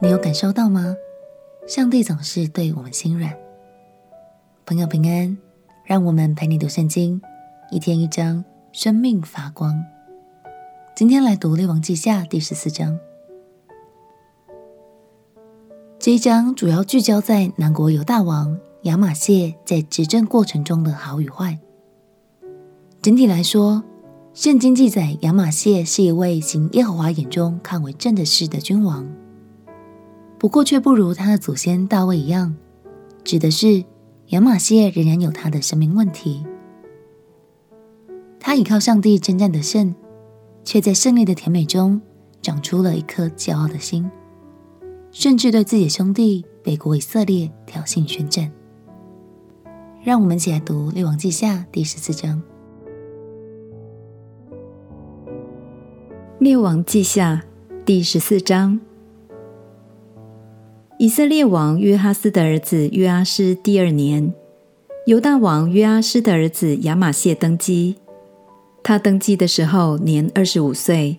[0.00, 0.96] 你有感受到吗？
[1.66, 3.36] 上帝总是对我们心软。
[4.64, 5.36] 朋友平安，
[5.84, 7.20] 让我们陪你读圣经，
[7.72, 9.84] 一天一章，生命发光。
[10.94, 12.96] 今天来读《列王记下》第十四章。
[15.98, 21.58] 这一章主要聚焦在南国犹大王亚玛谢在执政过程中的好与坏。
[23.02, 23.82] 整体来说，
[24.32, 29.04] 圣经记载亚玛谢是一位行耶和华眼中看为正的事的君王。
[30.38, 32.54] 不过，却不如他的祖先大卫一样，
[33.24, 33.84] 指的是
[34.28, 36.46] 亚玛谢仍然有他的生命问题。
[38.38, 39.94] 他倚靠上帝征战得胜，
[40.62, 42.00] 却在胜利的甜美中
[42.40, 44.08] 长出了一颗骄傲的心，
[45.10, 48.52] 甚至对自己的兄弟北国以色列挑衅宣战。
[50.04, 52.40] 让我们一起来读《列王记下》第十四章。
[56.38, 57.42] 《列王记下》
[57.84, 58.80] 第十四章。
[61.00, 64.34] 以色列王约哈斯的儿子约阿施第二年，
[65.06, 67.94] 犹大王约阿施的儿子亚玛谢登基。
[68.82, 71.18] 他登基的时候年二十五岁，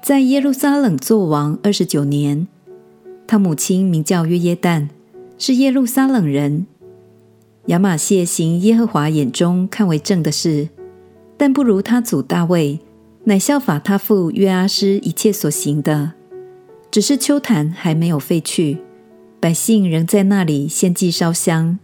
[0.00, 2.46] 在耶路撒冷作王二十九年。
[3.26, 4.86] 他母亲名叫约耶旦，
[5.38, 6.68] 是耶路撒冷人。
[7.66, 10.68] 亚玛谢行耶和华眼中看为正的事，
[11.36, 12.78] 但不如他祖大卫，
[13.24, 16.12] 乃效法他父约阿施一切所行的，
[16.92, 18.78] 只是秋坛还没有废去。
[19.38, 21.78] 百姓仍在那里献祭烧香，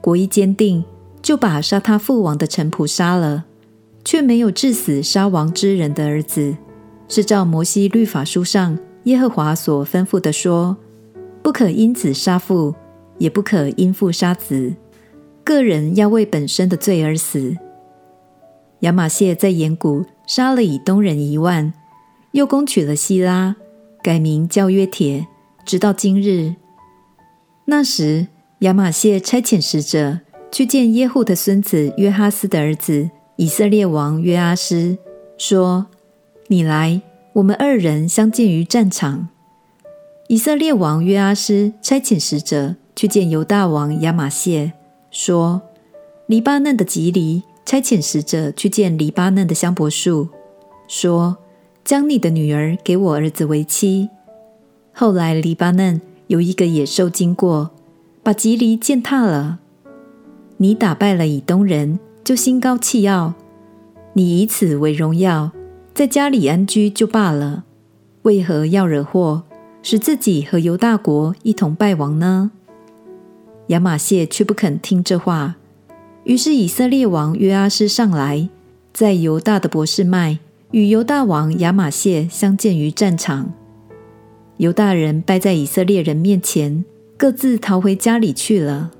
[0.00, 0.84] 国一坚定，
[1.22, 3.44] 就把杀他父王的臣仆杀了，
[4.04, 6.56] 却没有治死杀王之人的儿子，
[7.08, 10.76] 是照摩西律法书上耶和华所吩咐的说：
[11.42, 12.74] 不可因子杀父，
[13.18, 14.74] 也不可因父杀子，
[15.44, 17.56] 个人要为本身的罪而死。
[18.80, 21.72] 亚玛谢在盐谷杀了以东人一万，
[22.32, 23.56] 又攻取了希拉，
[24.02, 25.26] 改名叫约帖。
[25.68, 26.54] 直到今日，
[27.66, 28.28] 那时
[28.60, 30.20] 亚玛谢差遣使者
[30.50, 34.96] 去见耶户的孙子约哈斯的儿子以色列王约阿施，
[35.36, 35.88] 说
[36.48, 37.02] ：“你来，
[37.34, 39.28] 我们二人相见于战场。”
[40.28, 44.72] 以色列王约阿施差遣使者去见犹大王亚玛谢，
[45.10, 45.60] 说
[46.24, 50.30] ：“黎巴嫩的吉利差遣使者去见黎巴嫩的香柏树，
[50.88, 51.36] 说：
[51.84, 54.08] 将你的女儿给我儿子为妻。”
[55.00, 57.70] 后来，黎巴嫩有一个野兽经过，
[58.24, 59.60] 把吉利践踏了。
[60.56, 63.34] 你打败了以东人，就心高气傲，
[64.14, 65.52] 你以此为荣耀，
[65.94, 67.62] 在家里安居就罢了。
[68.22, 69.44] 为何要惹祸，
[69.84, 72.50] 使自己和犹大国一同败亡呢？
[73.68, 75.54] 亚玛谢却不肯听这话。
[76.24, 78.48] 于是以色列王约阿施上来，
[78.92, 80.40] 在犹大的伯示麦
[80.72, 83.52] 与犹大王亚玛谢相见于战场。
[84.58, 86.84] 犹大人败在以色列人面前，
[87.16, 88.90] 各自逃回家里去了。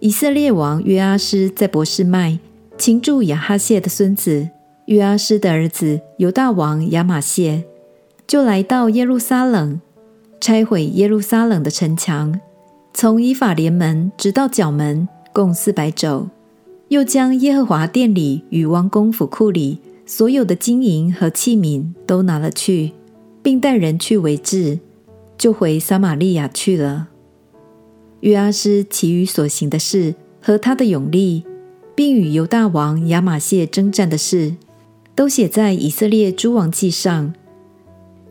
[0.00, 2.38] 以色列王约阿施在伯示麦
[2.78, 4.48] 擒住亚哈谢的孙子
[4.86, 7.64] 约阿施的儿子犹大王亚玛谢，
[8.26, 9.80] 就来到耶路撒冷，
[10.40, 12.40] 拆毁耶路撒冷的城墙，
[12.94, 16.28] 从以法莲门直到角门，共四百肘，
[16.88, 22.92] 又将耶和华殿里与王宫府库里所有的金银和器皿都拿了去。
[23.46, 24.80] 并带人去围治，
[25.38, 27.10] 就回撒玛利亚去了。
[28.22, 31.44] 约阿斯其余所行的事和他的勇力，
[31.94, 34.56] 并与犹大王亚玛谢征战的事，
[35.14, 37.32] 都写在以色列诸王记上。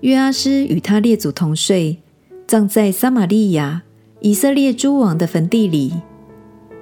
[0.02, 2.00] 约阿斯与他列祖同睡，
[2.46, 3.84] 葬在撒玛利亚
[4.20, 5.94] 以色列诸王的坟地里。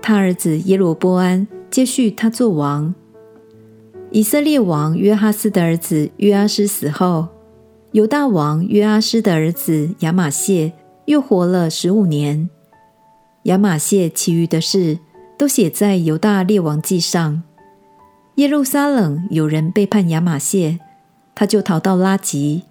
[0.01, 2.95] 他儿子耶罗波安接续他做王。
[4.09, 7.27] 以色列王约哈斯的儿子约阿斯死后。
[7.93, 10.73] 犹大王约阿施的儿子亚玛谢
[11.05, 12.49] 又活了十五年。
[13.43, 14.97] 亚玛谢其余的事
[15.37, 17.43] 都写在犹大列王记上。
[18.37, 20.79] 耶路撒冷有人背叛亚玛谢，
[21.35, 22.63] 他就逃到拉吉，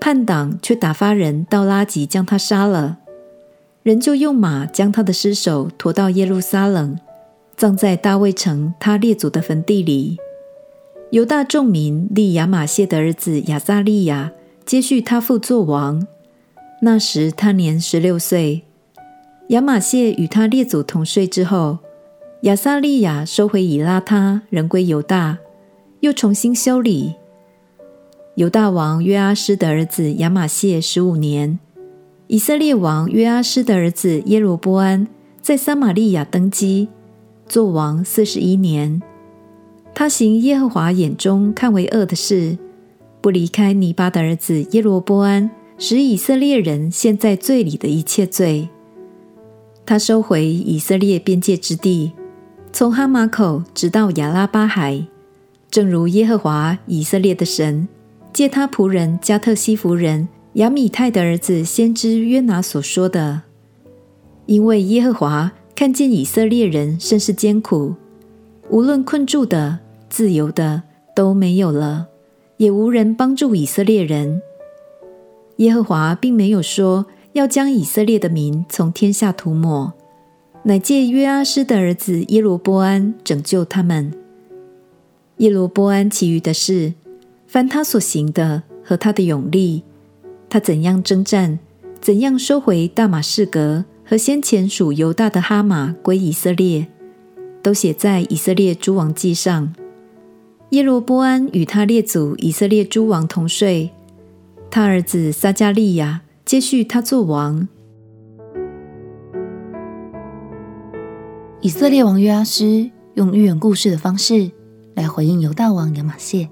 [0.00, 2.96] 叛党却打发人到拉吉将他杀了。
[3.82, 6.98] 人就用马将他的尸首驮到耶路撒冷，
[7.54, 10.16] 葬在大卫城他列祖的坟地里。
[11.10, 14.32] 犹大众民立亚玛谢的儿子亚撒利雅。
[14.66, 16.06] 接续他父作王，
[16.80, 18.62] 那时他年十六岁。
[19.48, 21.78] 亚玛谢与他列祖同睡之后，
[22.42, 25.36] 亚撒利雅收回以拉他，人归犹大，
[26.00, 27.14] 又重新修理。
[28.36, 31.58] 犹大王约阿施的儿子亚玛谢十五年，
[32.26, 35.06] 以色列王约阿施的儿子耶罗波安
[35.42, 36.88] 在撒玛利亚登基，
[37.46, 39.02] 作王四十一年。
[39.94, 42.56] 他行耶和华眼中看为恶的事。
[43.24, 48.68] 不离开尼巴的儿子耶罗波安使以色列人陷在罪里的一切罪。
[49.86, 52.12] 他收回以色列边界之地，
[52.70, 55.06] 从哈马口直到亚拉巴海，
[55.70, 57.88] 正如耶和华以色列的神
[58.30, 63.40] 借他仆人加特西弗人亚米泰的儿子先知约拿所说的。
[64.44, 67.94] 因为耶和华看见以色列人甚是艰苦，
[68.68, 69.78] 无论困住的、
[70.10, 70.82] 自由的
[71.16, 72.08] 都没有了，
[72.56, 74.40] 也无人帮助以色列人。
[75.56, 77.06] 耶和华并没有说。
[77.34, 79.92] 要将以色列的民从天下涂抹，
[80.62, 84.12] 乃借约阿施的儿子耶罗波安拯救他们。
[85.38, 86.94] 耶罗波安其余的事，
[87.48, 89.82] 凡他所行的和他的勇力，
[90.48, 91.58] 他怎样征战，
[92.00, 96.86] 怎样收回大马士革和先前属犹大的哈马归以色列，
[97.60, 99.74] 都写在以色列诸王记上。
[100.74, 103.92] 耶罗波安与他列祖以色列诸王同睡，
[104.72, 106.22] 他儿子撒迦利亚。
[106.44, 107.66] 接续他做王。
[111.62, 114.50] 以色列王约阿施用寓言故事的方式
[114.94, 116.50] 来回应犹大王亚玛谢。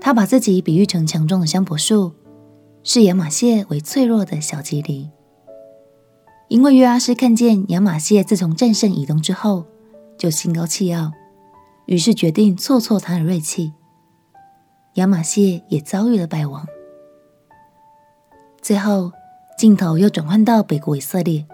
[0.00, 2.12] 他把自己比喻成强壮的香柏树，
[2.82, 5.10] 视亚玛谢为脆弱的小吉藜。
[6.48, 9.64] 因为约阿施看见亚玛谢自从战胜以东之后
[10.18, 11.10] 就心高气傲，
[11.86, 13.72] 于是决定挫挫他的锐气。
[14.94, 16.66] 亚玛谢也遭遇了败亡。
[18.62, 19.12] 最后，
[19.58, 21.44] 镜头又转换到北国以色列。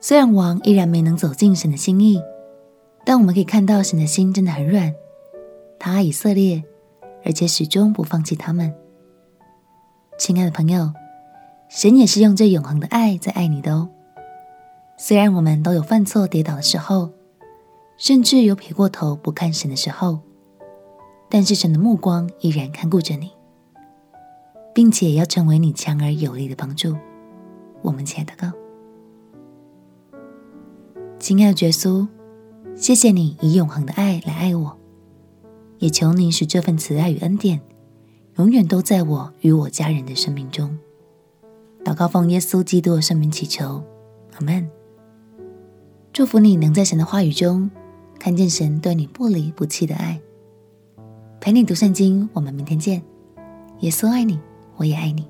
[0.00, 2.20] 虽然王依然没能走进神的心意，
[3.04, 4.94] 但我们可以看到神的心真的很软，
[5.78, 6.62] 他爱以色列，
[7.24, 8.74] 而且始终不放弃他们。
[10.18, 10.92] 亲爱的朋友，
[11.70, 13.88] 神也是用这永恒的爱在爱你的哦。
[14.98, 17.10] 虽然我们都有犯错跌倒的时候，
[17.96, 20.20] 甚至有撇过头不看神的时候，
[21.28, 23.30] 但是神的目光依然看顾着你。
[24.74, 26.96] 并且要成为你强而有力的帮助。
[27.80, 28.52] 我们亲爱的哥，
[31.20, 32.08] 亲爱的耶稣，
[32.74, 34.76] 谢谢你以永恒的爱来爱我，
[35.78, 37.60] 也求你使这份慈爱与恩典
[38.36, 40.76] 永远都在我与我家人的生命中。
[41.84, 43.80] 祷告奉耶稣基督的圣名祈求，
[44.32, 44.68] 阿门。
[46.12, 47.70] 祝福你能在神的话语中
[48.24, 50.18] 看见神对你不离不弃的爱。
[51.42, 53.02] 陪你读圣经，我们明天见。
[53.80, 54.40] 耶稣爱你。
[54.76, 55.28] 我也爱你。